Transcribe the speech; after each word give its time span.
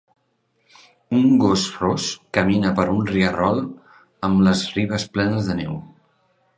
Un 1.17 1.27
gos 1.43 1.65
ros 1.83 2.07
camina 2.39 2.73
per 2.81 2.87
un 2.97 3.05
rierol 3.13 3.63
amb 4.31 4.45
les 4.49 4.67
ribes 4.81 5.11
plenes 5.19 5.49
de 5.53 5.63
neu. 5.65 5.83